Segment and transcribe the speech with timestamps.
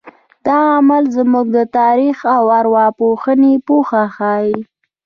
[0.45, 4.53] دا عمل زموږ د تاریخ او ارواپوهنې پوهه ښیي.